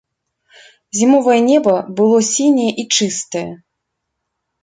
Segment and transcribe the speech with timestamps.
[0.99, 3.45] Зімовае неба было сіняе і чыстае.